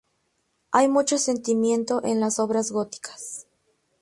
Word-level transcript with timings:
Hay 0.71 0.87
mucho 0.87 1.19
sentimiento 1.19 2.03
en 2.03 2.19
las 2.21 2.39
obras 2.39 2.71
góticas. 2.71 3.45